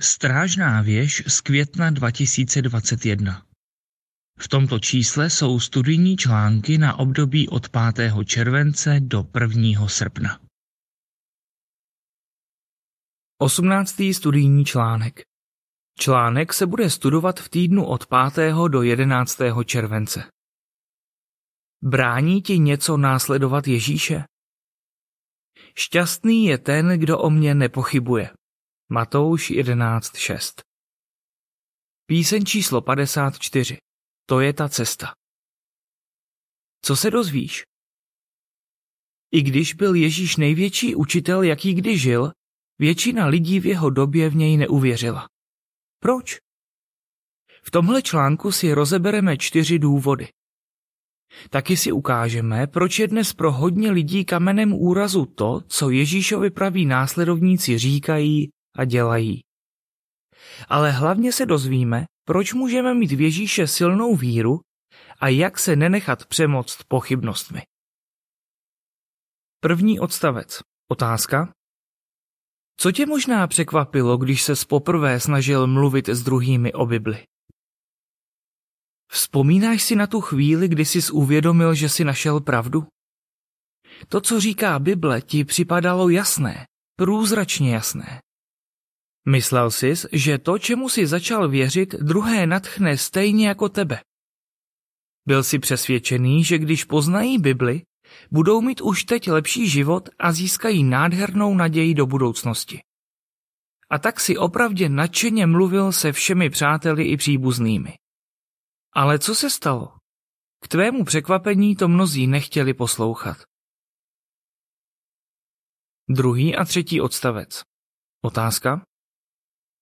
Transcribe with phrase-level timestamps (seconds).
[0.00, 3.46] Strážná věž z května 2021
[4.38, 8.12] V tomto čísle jsou studijní články na období od 5.
[8.26, 9.88] července do 1.
[9.88, 10.40] srpna.
[13.38, 13.94] 18.
[14.12, 15.20] studijní článek
[15.98, 18.54] Článek se bude studovat v týdnu od 5.
[18.68, 19.38] do 11.
[19.64, 20.24] července.
[21.82, 24.24] Brání ti něco následovat Ježíše?
[25.78, 28.30] Šťastný je ten, kdo o mě nepochybuje.
[28.88, 30.62] Matouš 11.6
[32.06, 33.76] Píseň číslo 54.
[34.26, 35.14] To je ta cesta.
[36.82, 37.62] Co se dozvíš?
[39.32, 42.32] I když byl Ježíš největší učitel, jaký kdy žil,
[42.78, 45.28] většina lidí v jeho době v něj neuvěřila.
[46.00, 46.38] Proč?
[47.62, 50.28] V tomhle článku si rozebereme čtyři důvody.
[51.50, 56.86] Taky si ukážeme, proč je dnes pro hodně lidí kamenem úrazu to, co Ježíšovi praví
[56.86, 59.40] následovníci říkají a dělají.
[60.68, 64.60] Ale hlavně se dozvíme, proč můžeme mít v Ježíše silnou víru
[65.20, 67.62] a jak se nenechat přemoct pochybnostmi.
[69.60, 70.60] První odstavec.
[70.88, 71.52] Otázka.
[72.76, 77.26] Co tě možná překvapilo, když se poprvé snažil mluvit s druhými o Bibli?
[79.12, 82.86] Vzpomínáš si na tu chvíli, kdy jsi uvědomil, že si našel pravdu?
[84.08, 88.20] To, co říká Bible, ti připadalo jasné, průzračně jasné.
[89.28, 94.00] Myslel jsi, že to, čemu si začal věřit, druhé natchne stejně jako tebe.
[95.26, 97.82] Byl si přesvědčený, že když poznají Bibli,
[98.30, 102.80] budou mít už teď lepší život a získají nádhernou naději do budoucnosti.
[103.90, 107.94] A tak si opravdě nadšeně mluvil se všemi přáteli i příbuznými.
[108.92, 109.92] Ale co se stalo?
[110.62, 113.36] K tvému překvapení to mnozí nechtěli poslouchat.
[116.08, 117.62] Druhý a třetí odstavec.
[118.22, 118.86] Otázka?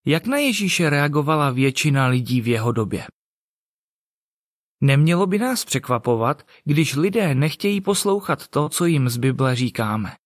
[0.06, 3.06] Jak na Ježíše reagovala většina lidí v jeho době?
[4.80, 10.17] Nemělo by nás překvapovat, když lidé nechtějí poslouchat to, co jim z Bible říkáme.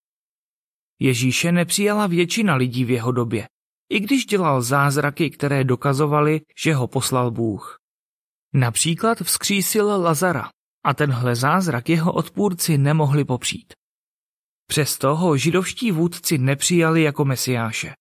[1.00, 3.48] Ježíše nepřijala většina lidí v jeho době,
[3.92, 7.78] i když dělal zázraky, které dokazovaly, že ho poslal Bůh.
[8.54, 10.50] Například vzkřísil Lazara
[10.84, 13.72] a tenhle zázrak jeho odpůrci nemohli popřít.
[14.66, 17.92] Přesto ho židovští vůdci nepřijali jako mesiáše.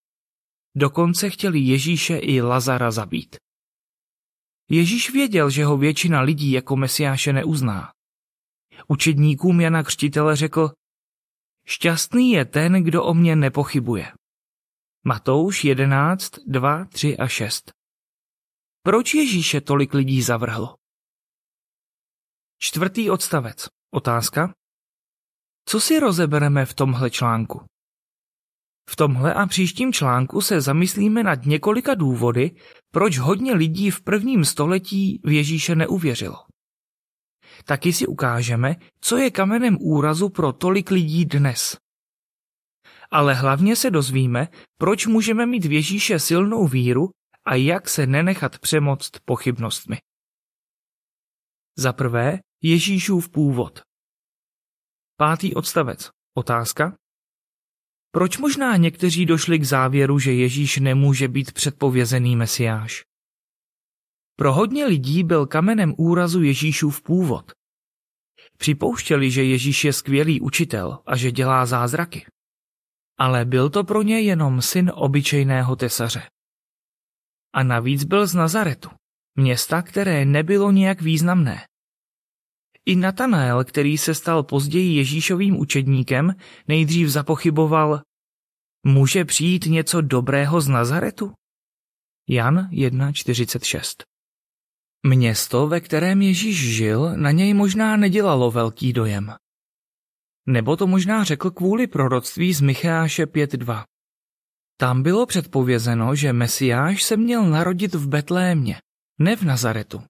[0.79, 3.35] Dokonce chtěli Ježíše i Lazara zabít.
[4.69, 7.91] Ježíš věděl, že ho většina lidí jako mesiáše neuzná.
[8.87, 10.71] Učedníkům Jana Křtitele řekl,
[11.67, 14.11] šťastný je ten, kdo o mě nepochybuje.
[15.03, 17.71] Matouš 11, 2, 3 a 6
[18.83, 20.75] Proč Ježíše tolik lidí zavrhlo?
[22.59, 23.67] Čtvrtý odstavec.
[23.93, 24.53] Otázka.
[25.65, 27.65] Co si rozebereme v tomhle článku?
[28.89, 32.51] V tomhle a příštím článku se zamyslíme nad několika důvody,
[32.91, 36.35] proč hodně lidí v prvním století v Ježíše neuvěřilo.
[37.65, 41.77] Taky si ukážeme, co je kamenem úrazu pro tolik lidí dnes.
[43.11, 47.09] Ale hlavně se dozvíme, proč můžeme mít v Ježíše silnou víru
[47.45, 49.97] a jak se nenechat přemoct pochybnostmi.
[51.77, 53.81] Za prvé, Ježíšův původ.
[55.17, 56.09] Pátý odstavec.
[56.37, 56.97] Otázka.
[58.17, 63.03] Proč možná někteří došli k závěru, že Ježíš nemůže být předpovězený mesiáš?
[64.35, 67.51] Pro hodně lidí byl kamenem úrazu Ježíšův původ.
[68.57, 72.25] Připouštěli, že Ježíš je skvělý učitel a že dělá zázraky.
[73.19, 76.23] Ale byl to pro ně jenom syn obyčejného tesaře.
[77.53, 78.89] A navíc byl z Nazaretu,
[79.35, 81.65] města, které nebylo nějak významné.
[82.85, 86.35] I Natanael, který se stal později Ježíšovým učedníkem,
[86.67, 88.01] nejdřív zapochyboval,
[88.83, 91.33] může přijít něco dobrého z Nazaretu?
[92.29, 94.03] Jan 1.46
[95.07, 99.35] Město, ve kterém Ježíš žil, na něj možná nedělalo velký dojem.
[100.47, 103.85] Nebo to možná řekl kvůli proroctví z Micháše 5.2.
[104.79, 108.81] Tam bylo předpovězeno, že Mesiáš se měl narodit v Betlémě,
[109.19, 110.03] ne v Nazaretu.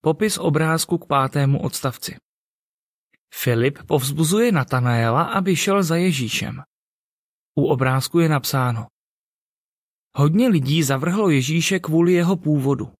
[0.00, 2.16] Popis obrázku k pátému odstavci.
[3.34, 6.62] Filip povzbuzuje Natanaela, aby šel za Ježíšem.
[7.58, 8.86] U obrázku je napsáno.
[10.14, 12.92] Hodně lidí zavrhlo Ježíše kvůli jeho původu.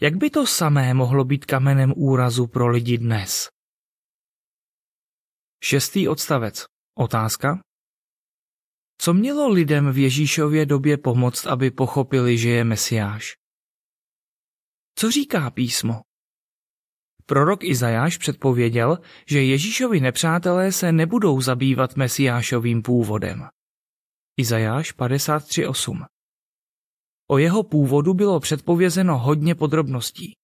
[0.00, 3.48] Jak by to samé mohlo být kamenem úrazu pro lidi dnes?
[5.64, 6.64] Šestý odstavec.
[6.98, 7.60] Otázka.
[8.98, 13.34] Co mělo lidem v Ježíšově době pomoct, aby pochopili, že je Mesiáš?
[14.98, 16.05] Co říká písmo?
[17.26, 23.48] Prorok Izajáš předpověděl, že Ježíšovi nepřátelé se nebudou zabývat mesiášovým původem.
[24.36, 26.06] Izajáš 53.8
[27.30, 30.36] O jeho původu bylo předpovězeno hodně podrobností.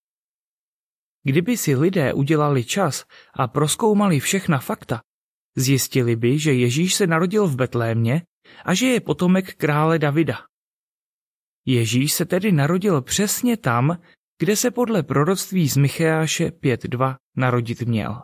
[1.24, 5.00] Kdyby si lidé udělali čas a proskoumali všechna fakta,
[5.56, 8.22] zjistili by, že Ježíš se narodil v Betlémě
[8.64, 10.38] a že je potomek krále Davida.
[11.66, 13.98] Ježíš se tedy narodil přesně tam,
[14.42, 18.22] kde se podle proroctví z Micheáše 5.2 narodit měl.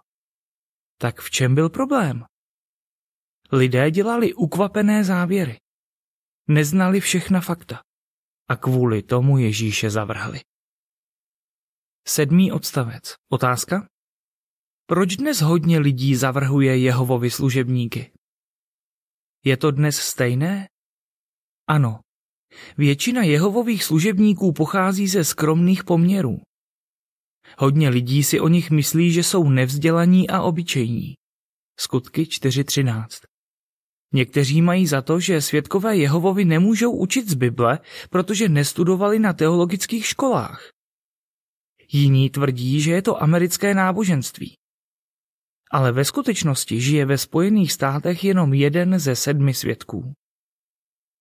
[1.00, 2.24] Tak v čem byl problém?
[3.52, 5.58] Lidé dělali ukvapené závěry.
[6.48, 7.82] Neznali všechna fakta
[8.48, 10.40] a kvůli tomu Ježíše zavrhli.
[12.06, 13.14] Sedmý odstavec.
[13.28, 13.88] Otázka?
[14.86, 18.12] Proč dnes hodně lidí zavrhuje Jehovovi služebníky?
[19.44, 20.68] Je to dnes stejné?
[21.66, 22.00] Ano.
[22.78, 26.40] Většina Jehovových služebníků pochází ze skromných poměrů.
[27.58, 31.14] Hodně lidí si o nich myslí, že jsou nevzdělaní a obyčejní.
[31.78, 33.06] Skutky 4.13
[34.12, 37.78] Někteří mají za to, že svědkové Jehovovi nemůžou učit z Bible,
[38.10, 40.70] protože nestudovali na teologických školách.
[41.92, 44.54] Jiní tvrdí, že je to americké náboženství.
[45.70, 50.12] Ale ve skutečnosti žije ve Spojených státech jenom jeden ze sedmi svědků.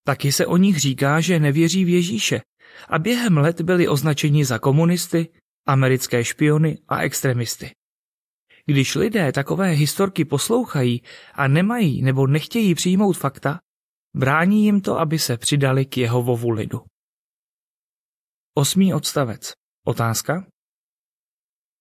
[0.07, 2.41] Taky se o nich říká, že nevěří v Ježíše
[2.89, 5.29] a během let byli označeni za komunisty,
[5.65, 7.71] americké špiony a extremisty.
[8.65, 13.59] Když lidé takové historky poslouchají a nemají nebo nechtějí přijmout fakta,
[14.15, 16.81] brání jim to, aby se přidali k jeho vovu lidu.
[18.57, 19.53] Osmý odstavec.
[19.85, 20.47] Otázka?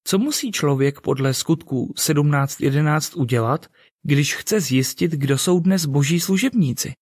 [0.06, 3.67] Co musí člověk podle skutků 17.11 udělat,
[4.02, 6.93] když chce zjistit, kdo jsou dnes boží služebníci?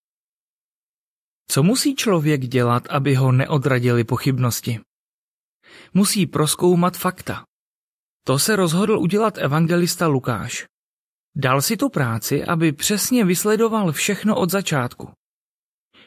[1.49, 4.81] Co musí člověk dělat, aby ho neodradili pochybnosti?
[5.95, 7.45] Musí proskoumat fakta.
[8.27, 10.67] To se rozhodl udělat evangelista Lukáš.
[11.37, 15.13] Dal si tu práci, aby přesně vysledoval všechno od začátku.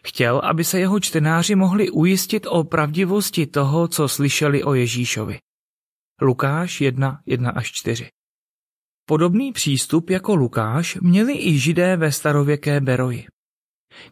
[0.06, 5.40] Chtěl, aby se jeho čtenáři mohli ujistit o pravdivosti toho, co slyšeli o Ježíšovi.
[6.22, 8.10] Lukáš 1, 1 až 4
[9.06, 13.26] Podobný přístup jako Lukáš měli i židé ve starověké Beroji.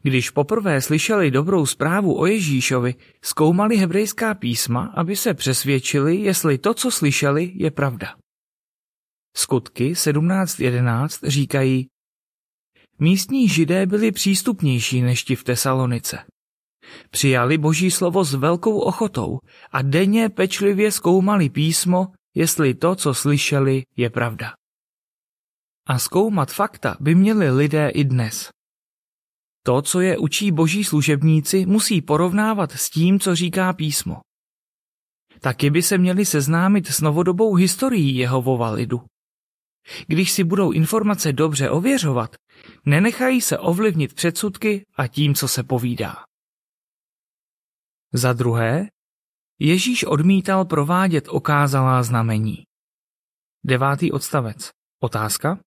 [0.01, 6.73] Když poprvé slyšeli dobrou zprávu o Ježíšovi, zkoumali hebrejská písma, aby se přesvědčili, jestli to,
[6.73, 8.15] co slyšeli, je pravda.
[9.37, 11.87] Skutky 17.11 říkají,
[12.99, 16.17] místní židé byli přístupnější než ti v Tesalonice.
[17.09, 19.39] Přijali boží slovo s velkou ochotou
[19.71, 24.53] a denně pečlivě zkoumali písmo, jestli to, co slyšeli, je pravda.
[25.87, 28.54] A zkoumat fakta by měli lidé i dnes.
[29.65, 34.21] To, co je učí boží služebníci, musí porovnávat s tím, co říká písmo.
[35.39, 39.01] Taky by se měli seznámit s novodobou historií jeho lidu.
[40.07, 42.35] Když si budou informace dobře ověřovat,
[42.85, 46.15] nenechají se ovlivnit předsudky a tím, co se povídá.
[48.13, 48.87] Za druhé,
[49.59, 52.63] Ježíš odmítal provádět okázalá znamení.
[53.63, 54.69] Devátý odstavec.
[55.03, 55.59] Otázka?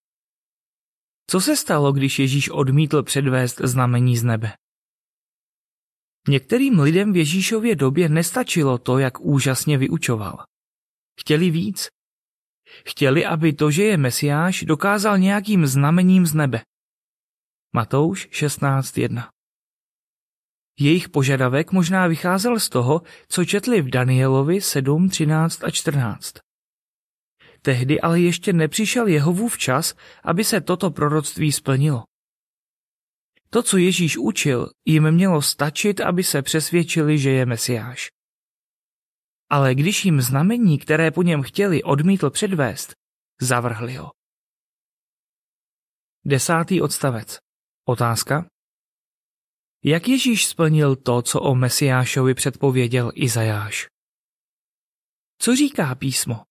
[1.29, 4.53] Co se stalo, když Ježíš odmítl předvést znamení z nebe?
[6.27, 10.43] Některým lidem v Ježíšově době nestačilo to, jak úžasně vyučoval.
[11.19, 11.87] Chtěli víc.
[12.87, 16.61] Chtěli, aby to, že je Mesiáš, dokázal nějakým znamením z nebe.
[17.75, 19.29] Matouš 16.1
[20.79, 26.48] Jejich požadavek možná vycházel z toho, co četli v Danielovi 7, 13 a 14.
[27.61, 32.03] Tehdy ale ještě nepřišel Jehovův čas, aby se toto proroctví splnilo.
[33.49, 38.07] To, co Ježíš učil, jim mělo stačit, aby se přesvědčili, že je Mesiáš.
[39.49, 42.93] Ale když jim znamení, které po něm chtěli, odmítl předvést,
[43.41, 44.11] zavrhli ho.
[46.25, 47.37] Desátý odstavec.
[47.85, 48.49] Otázka.
[49.83, 53.87] Jak Ježíš splnil to, co o Mesiášovi předpověděl Izajáš?
[55.41, 56.48] Co říká písmo?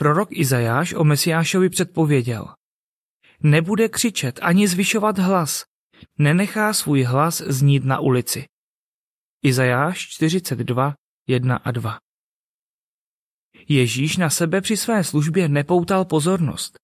[0.00, 2.54] Prorok Izajáš o Mesiášovi předpověděl.
[3.42, 5.64] Nebude křičet ani zvyšovat hlas,
[6.18, 8.44] nenechá svůj hlas znít na ulici.
[9.42, 10.94] Izajáš 42,
[11.28, 11.98] 1 a 2
[13.68, 16.78] Ježíš na sebe při své službě nepoutal pozornost.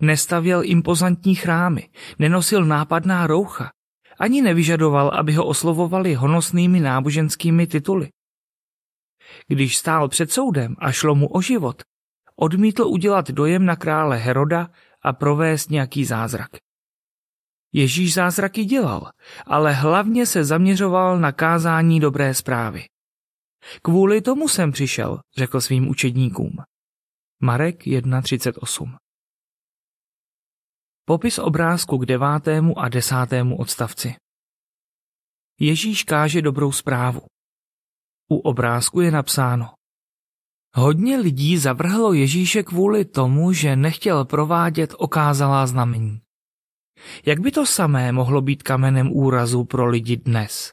[0.00, 3.70] Nestavěl impozantní chrámy, nenosil nápadná roucha,
[4.18, 8.08] ani nevyžadoval, aby ho oslovovali honosnými náboženskými tituly.
[9.48, 11.82] Když stál před soudem a šlo mu o život,
[12.36, 14.70] odmítl udělat dojem na krále Heroda
[15.02, 16.50] a provést nějaký zázrak.
[17.72, 19.10] Ježíš zázraky dělal,
[19.46, 22.84] ale hlavně se zaměřoval na kázání dobré zprávy.
[23.82, 26.56] Kvůli tomu jsem přišel, řekl svým učedníkům.
[27.42, 28.96] Marek 1.38
[31.04, 34.16] Popis obrázku k devátému a desátému odstavci.
[35.60, 37.20] Ježíš káže dobrou zprávu.
[38.28, 39.74] U obrázku je napsáno.
[40.78, 46.20] Hodně lidí zavrhlo Ježíše kvůli tomu, že nechtěl provádět okázalá znamení.
[47.26, 50.72] Jak by to samé mohlo být kamenem úrazu pro lidi dnes?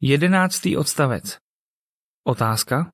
[0.00, 1.38] Jedenáctý odstavec.
[2.24, 2.92] Otázka.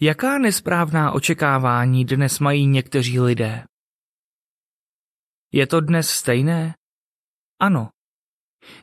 [0.00, 3.64] Jaká nesprávná očekávání dnes mají někteří lidé?
[5.52, 6.74] Je to dnes stejné?
[7.60, 7.90] Ano.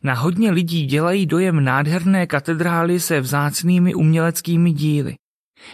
[0.03, 5.15] Na hodně lidí dělají dojem nádherné katedrály se vzácnými uměleckými díly,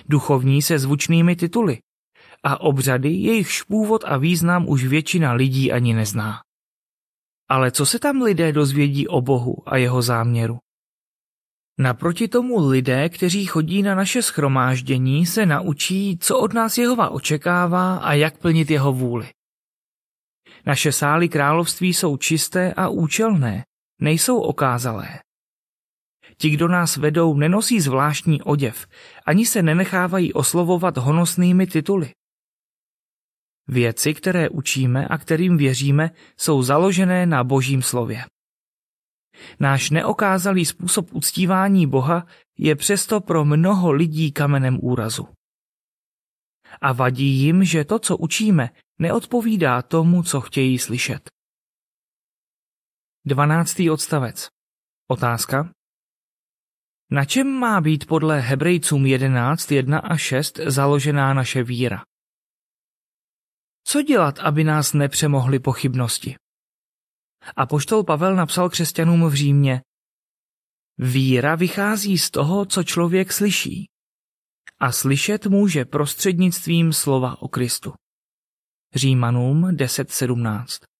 [0.09, 1.79] duchovní se zvučnými tituly
[2.43, 6.41] a obřady, jejichž původ a význam už většina lidí ani nezná.
[7.49, 10.57] Ale co se tam lidé dozvědí o Bohu a jeho záměru?
[11.79, 17.95] Naproti tomu lidé, kteří chodí na naše schromáždění, se naučí, co od nás Jehova očekává
[17.97, 19.29] a jak plnit jeho vůli.
[20.65, 23.63] Naše sály království jsou čisté a účelné,
[24.03, 25.19] nejsou okázalé.
[26.37, 28.87] Ti, kdo nás vedou, nenosí zvláštní oděv,
[29.25, 32.11] ani se nenechávají oslovovat honosnými tituly.
[33.67, 38.25] Věci, které učíme a kterým věříme, jsou založené na božím slově.
[39.59, 45.27] Náš neokázalý způsob uctívání Boha je přesto pro mnoho lidí kamenem úrazu.
[46.81, 48.69] A vadí jim, že to, co učíme,
[48.99, 51.29] neodpovídá tomu, co chtějí slyšet.
[53.25, 53.79] 12.
[53.91, 54.49] odstavec.
[55.07, 55.73] Otázka.
[57.11, 62.03] Na čem má být podle Hebrejcům 11, 1 a 6 založená naše víra?
[63.83, 66.35] Co dělat, aby nás nepřemohly pochybnosti?
[67.55, 69.81] A poštol Pavel napsal křesťanům v Římě.
[70.97, 73.89] Víra vychází z toho, co člověk slyší.
[74.79, 77.93] A slyšet může prostřednictvím slova o Kristu.
[78.95, 80.92] Římanům 10.17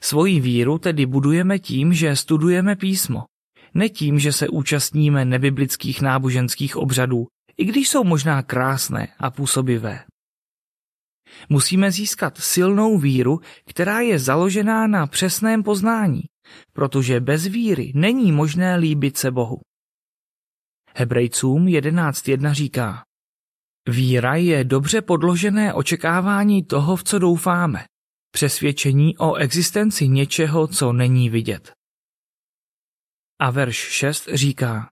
[0.00, 3.24] Svoji víru tedy budujeme tím, že studujeme písmo,
[3.74, 7.26] ne tím, že se účastníme nebiblických náboženských obřadů,
[7.56, 10.04] i když jsou možná krásné a působivé.
[11.48, 16.22] Musíme získat silnou víru, která je založená na přesném poznání,
[16.72, 19.60] protože bez víry není možné líbit se Bohu.
[20.94, 23.02] Hebrejcům 11.1 říká,
[23.88, 27.84] Víra je dobře podložené očekávání toho, v co doufáme,
[28.30, 31.72] přesvědčení o existenci něčeho, co není vidět.
[33.40, 34.90] A verš 6 říká,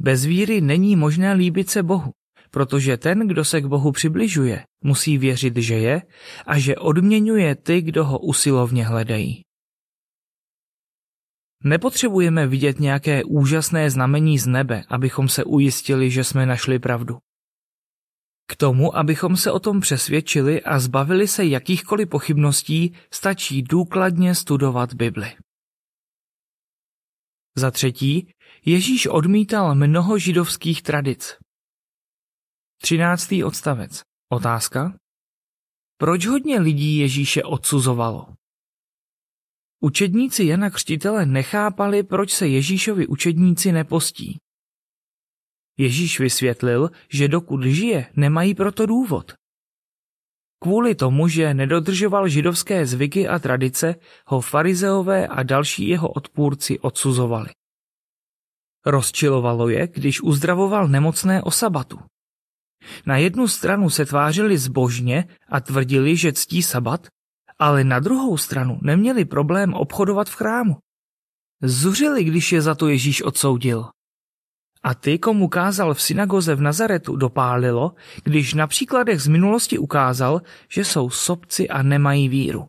[0.00, 2.12] Bez víry není možné líbit se Bohu,
[2.50, 6.02] protože ten, kdo se k Bohu přibližuje, musí věřit, že je
[6.46, 9.42] a že odměňuje ty, kdo ho usilovně hledají.
[11.64, 17.18] Nepotřebujeme vidět nějaké úžasné znamení z nebe, abychom se ujistili, že jsme našli pravdu.
[18.50, 24.94] K tomu, abychom se o tom přesvědčili a zbavili se jakýchkoliv pochybností, stačí důkladně studovat
[24.94, 25.36] Bibli.
[27.56, 28.32] Za třetí,
[28.64, 31.36] Ježíš odmítal mnoho židovských tradic.
[32.82, 33.28] 13.
[33.44, 34.02] odstavec.
[34.32, 34.98] Otázka.
[35.96, 38.34] Proč hodně lidí Ježíše odsuzovalo?
[39.80, 44.38] Učedníci Jana Křtitele nechápali, proč se Ježíšovi učedníci nepostí.
[45.80, 49.32] Ježíš vysvětlil, že dokud žije, nemají proto důvod.
[50.62, 53.94] Kvůli tomu, že nedodržoval židovské zvyky a tradice,
[54.26, 57.48] ho farizeové a další jeho odpůrci odsuzovali.
[58.86, 61.98] Rozčilovalo je, když uzdravoval nemocné o sabatu.
[63.06, 67.06] Na jednu stranu se tvářili zbožně a tvrdili, že ctí sabat,
[67.58, 70.76] ale na druhou stranu neměli problém obchodovat v chrámu.
[71.62, 73.88] Zuřili, když je za to Ježíš odsoudil.
[74.82, 77.94] A ty, komu kázal v synagoze v Nazaretu, dopálilo,
[78.24, 82.66] když na příkladech z minulosti ukázal, že jsou sobci a nemají víru.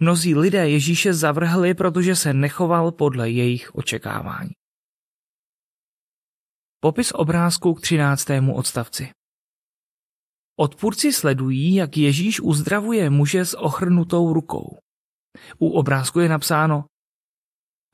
[0.00, 4.50] Mnozí lidé Ježíše zavrhli, protože se nechoval podle jejich očekávání.
[6.80, 8.26] Popis obrázku k 13.
[8.54, 9.10] odstavci.
[10.58, 14.78] Odpůrci sledují, jak Ježíš uzdravuje muže s ochrnutou rukou.
[15.58, 16.84] U obrázku je napsáno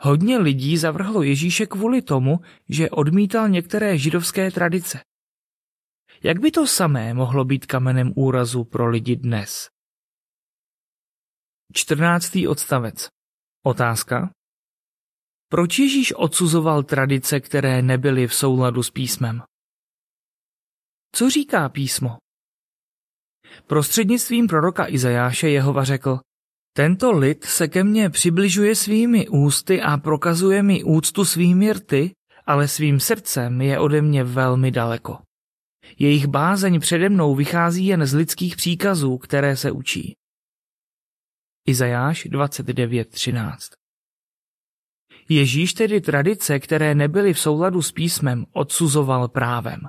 [0.00, 5.00] Hodně lidí zavrhlo Ježíše kvůli tomu, že odmítal některé židovské tradice.
[6.22, 9.68] Jak by to samé mohlo být kamenem úrazu pro lidi dnes?
[11.72, 12.36] 14.
[12.48, 13.08] odstavec.
[13.62, 14.30] Otázka.
[15.48, 19.42] Proč Ježíš odsuzoval tradice, které nebyly v souladu s písmem?
[21.12, 22.16] Co říká písmo?
[23.66, 26.20] Prostřednictvím proroka Izajáše Jehova řekl,
[26.76, 32.14] tento lid se ke mně přibližuje svými ústy a prokazuje mi úctu svými rty,
[32.46, 35.18] ale svým srdcem je ode mě velmi daleko.
[35.98, 40.16] Jejich bázeň přede mnou vychází jen z lidských příkazů, které se učí.
[41.66, 43.56] Izajáš 29.13
[45.28, 49.80] Ježíš tedy tradice, které nebyly v souladu s písmem, odsuzoval právem.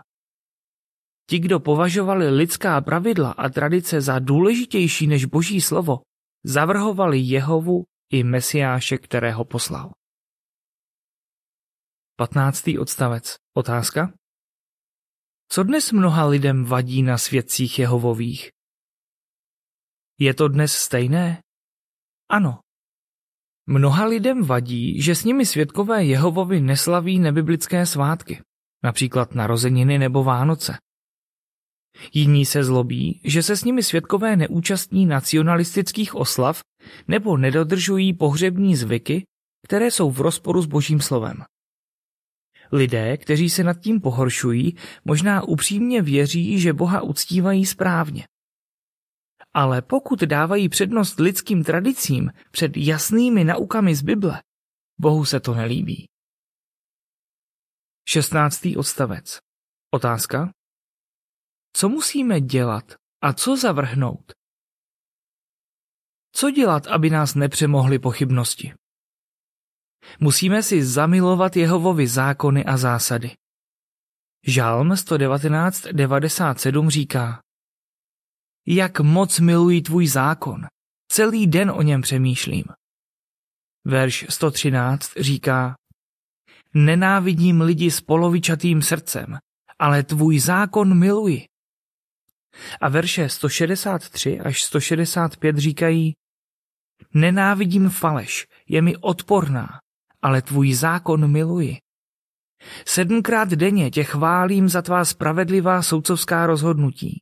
[1.30, 6.07] Ti, kdo považovali lidská pravidla a tradice za důležitější než boží slovo,
[6.48, 9.92] zavrhovali Jehovu i Mesiáše, kterého poslal.
[12.16, 12.64] 15.
[12.80, 13.36] odstavec.
[13.54, 14.14] Otázka?
[15.50, 18.52] Co dnes mnoha lidem vadí na svědcích Jehovových?
[20.20, 21.44] Je to dnes stejné?
[22.30, 22.60] Ano.
[23.66, 28.42] Mnoha lidem vadí, že s nimi svědkové Jehovovi neslaví nebiblické svátky,
[28.84, 30.78] například narozeniny nebo Vánoce.
[32.14, 36.62] Jiní se zlobí, že se s nimi svědkové neúčastní nacionalistických oslav
[37.08, 39.24] nebo nedodržují pohřební zvyky,
[39.68, 41.44] které jsou v rozporu s božím slovem.
[42.72, 44.76] Lidé, kteří se nad tím pohoršují,
[45.06, 48.26] možná upřímně věří, že Boha uctívají správně.
[49.54, 54.42] Ale pokud dávají přednost lidským tradicím před jasnými naukami z Bible,
[55.00, 56.06] Bohu se to nelíbí.
[58.08, 58.68] 16.
[58.78, 59.40] odstavec.
[59.92, 60.52] Otázka?
[61.78, 64.32] Co musíme dělat a co zavrhnout?
[66.32, 68.74] Co dělat, aby nás nepřemohly pochybnosti?
[70.20, 73.36] Musíme si zamilovat Jehovovi zákony a zásady.
[74.48, 77.42] Žálm 119.97 říká
[78.68, 80.66] Jak moc miluji tvůj zákon,
[81.12, 82.66] celý den o něm přemýšlím.
[83.86, 85.76] Verš 113 říká
[86.74, 89.38] Nenávidím lidi s polovičatým srdcem,
[89.80, 91.46] ale tvůj zákon miluji.
[92.82, 96.14] A verše 163 až 165 říkají
[97.14, 99.68] Nenávidím faleš, je mi odporná,
[100.22, 101.78] ale tvůj zákon miluji.
[102.86, 107.22] Sedmkrát denně tě chválím za tvá spravedlivá soudcovská rozhodnutí.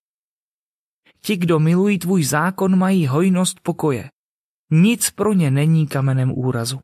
[1.22, 4.10] Ti, kdo milují tvůj zákon, mají hojnost pokoje.
[4.72, 6.80] Nic pro ně není kamenem úrazu.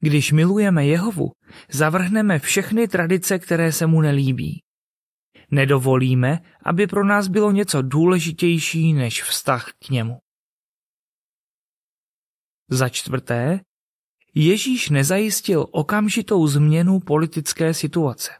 [0.00, 1.32] Když milujeme Jehovu,
[1.70, 4.62] zavrhneme všechny tradice, které se mu nelíbí.
[5.50, 10.18] Nedovolíme, aby pro nás bylo něco důležitější než vztah k němu.
[12.70, 13.60] Za čtvrté,
[14.34, 18.30] Ježíš nezajistil okamžitou změnu politické situace.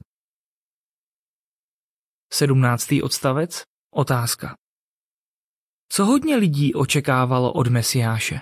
[2.33, 2.89] 17.
[3.03, 3.63] odstavec.
[3.91, 4.57] Otázka.
[5.89, 8.41] Co hodně lidí očekávalo od Mesiáše?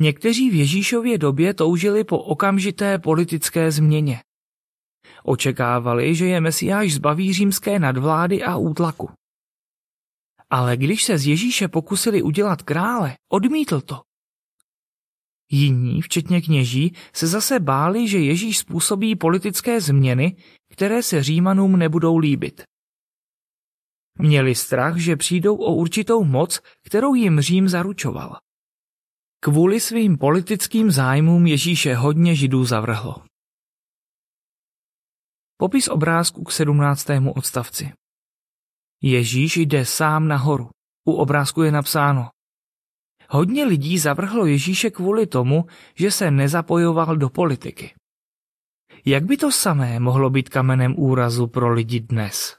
[0.00, 4.22] Někteří v Ježíšově době toužili po okamžité politické změně.
[5.24, 9.10] Očekávali, že je Mesiáš zbaví římské nadvlády a útlaku.
[10.50, 14.02] Ale když se z Ježíše pokusili udělat krále, odmítl to.
[15.50, 20.36] Jiní, včetně kněží, se zase báli, že Ježíš způsobí politické změny,
[20.72, 22.62] které se Římanům nebudou líbit.
[24.18, 28.36] Měli strach, že přijdou o určitou moc, kterou jim Řím zaručoval.
[29.40, 33.27] Kvůli svým politickým zájmům Ježíše hodně židů zavrhlo.
[35.60, 37.06] Popis obrázku k 17.
[37.34, 37.92] odstavci.
[39.02, 40.70] Ježíš jde sám nahoru.
[41.08, 42.30] U obrázku je napsáno
[43.28, 47.94] Hodně lidí zavrhlo Ježíše kvůli tomu, že se nezapojoval do politiky.
[49.04, 52.58] Jak by to samé mohlo být kamenem úrazu pro lidi dnes?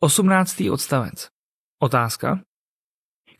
[0.00, 0.60] 18.
[0.72, 1.28] odstavec.
[1.78, 2.40] Otázka.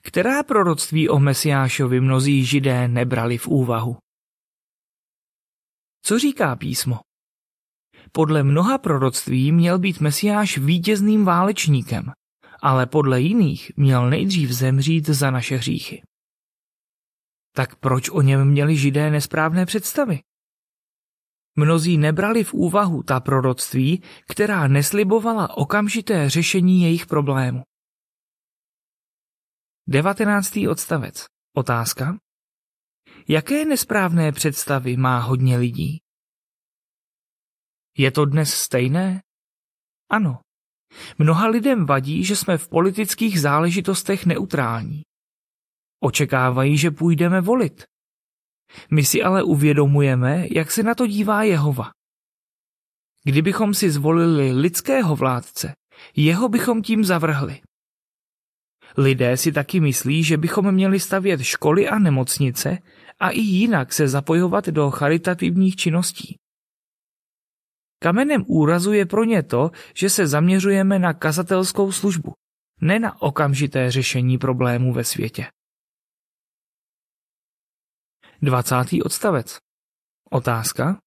[0.00, 3.96] Která proroctví o Mesiášovi mnozí židé nebrali v úvahu?
[6.04, 7.00] Co říká písmo?
[8.14, 12.12] Podle mnoha proroctví měl být Mesiáš vítězným válečníkem,
[12.62, 16.02] ale podle jiných měl nejdřív zemřít za naše hříchy.
[17.54, 20.20] Tak proč o něm měli židé nesprávné představy?
[21.56, 27.62] Mnozí nebrali v úvahu ta proroctví, která neslibovala okamžité řešení jejich problému.
[29.88, 30.58] 19.
[30.70, 31.26] odstavec.
[31.56, 32.18] Otázka.
[33.28, 36.01] Jaké nesprávné představy má hodně lidí?
[37.98, 39.20] Je to dnes stejné?
[40.10, 40.40] Ano.
[41.18, 45.02] Mnoha lidem vadí, že jsme v politických záležitostech neutrální.
[46.00, 47.84] Očekávají, že půjdeme volit.
[48.90, 51.90] My si ale uvědomujeme, jak se na to dívá Jehova.
[53.24, 55.74] Kdybychom si zvolili lidského vládce,
[56.16, 57.60] jeho bychom tím zavrhli.
[58.96, 62.78] Lidé si taky myslí, že bychom měli stavět školy a nemocnice
[63.20, 66.36] a i jinak se zapojovat do charitativních činností.
[68.02, 72.32] Kamenem úrazu je pro ně to, že se zaměřujeme na kazatelskou službu,
[72.80, 75.46] ne na okamžité řešení problémů ve světě.
[78.42, 78.74] 20.
[79.04, 79.58] odstavec.
[80.30, 80.98] Otázka.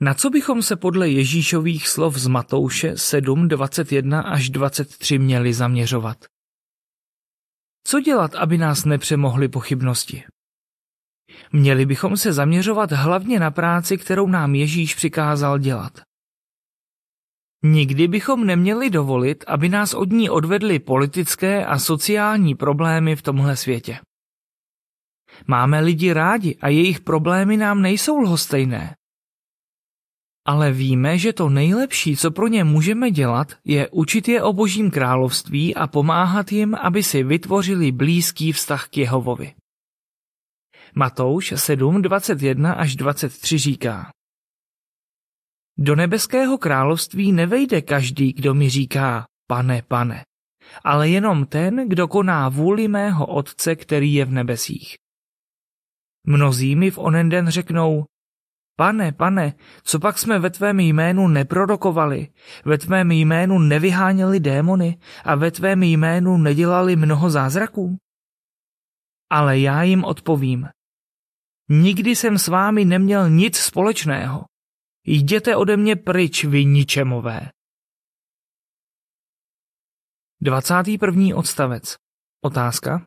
[0.00, 6.24] Na co bychom se podle Ježíšových slov z Matouše 7, 21 až 23 měli zaměřovat?
[7.86, 10.24] Co dělat, aby nás nepřemohly pochybnosti?
[11.52, 15.92] Měli bychom se zaměřovat hlavně na práci, kterou nám Ježíš přikázal dělat.
[17.64, 23.56] Nikdy bychom neměli dovolit, aby nás od ní odvedly politické a sociální problémy v tomhle
[23.56, 23.98] světě.
[25.46, 28.96] Máme lidi rádi a jejich problémy nám nejsou lhostejné.
[30.46, 34.90] Ale víme, že to nejlepší, co pro ně můžeme dělat, je učit je o božím
[34.90, 39.54] království a pomáhat jim, aby si vytvořili blízký vztah k Jehovovi.
[40.94, 44.10] Matouš 7, 21 až 23 říká
[45.78, 50.24] Do nebeského království nevejde každý, kdo mi říká, pane, pane,
[50.84, 54.96] ale jenom ten, kdo koná vůli mého Otce, který je v nebesích.
[56.26, 58.04] Mnozí mi v onen den řeknou,
[58.76, 62.28] Pane, pane, co pak jsme ve tvém jménu neprorokovali,
[62.64, 67.96] ve tvém jménu nevyháněli démony a ve tvém jménu nedělali mnoho zázraků?
[69.30, 70.68] Ale já jim odpovím.
[71.74, 74.44] Nikdy jsem s vámi neměl nic společného.
[75.06, 77.50] Jděte ode mě pryč, vy ničemové.
[80.40, 81.36] 21.
[81.36, 81.96] odstavec.
[82.44, 83.06] Otázka.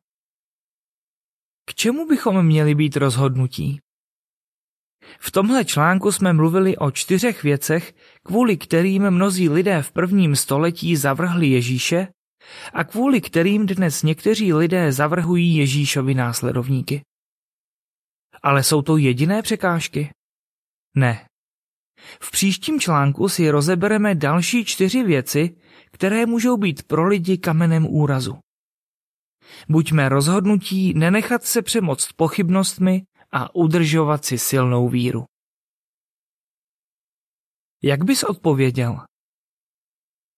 [1.65, 3.79] K čemu bychom měli být rozhodnutí?
[5.19, 10.95] V tomhle článku jsme mluvili o čtyřech věcech, kvůli kterým mnozí lidé v prvním století
[10.95, 12.07] zavrhli Ježíše
[12.73, 17.01] a kvůli kterým dnes někteří lidé zavrhují Ježíšovi následovníky.
[18.45, 20.09] Ale jsou to jediné překážky?
[20.95, 21.27] Ne.
[22.21, 25.55] V příštím článku si rozebereme další čtyři věci,
[25.91, 28.39] které můžou být pro lidi kamenem úrazu.
[29.69, 35.25] Buďme rozhodnutí nenechat se přemoct pochybnostmi a udržovat si silnou víru.
[37.83, 39.05] Jak bys odpověděl?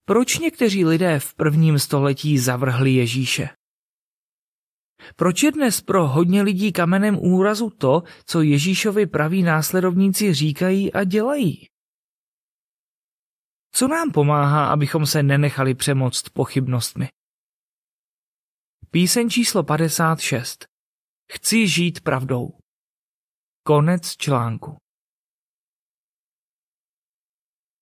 [0.05, 3.56] Proč někteří lidé v prvním století zavrhli Ježíše?
[5.15, 11.03] Proč je dnes pro hodně lidí kamenem úrazu to, co Ježíšovi praví následovníci říkají a
[11.03, 11.67] dělají?
[13.71, 17.09] Co nám pomáhá, abychom se nenechali přemoct pochybnostmi?
[18.91, 20.65] Píseň číslo 56.
[21.33, 22.57] Chci žít pravdou.
[23.63, 24.77] Konec článku.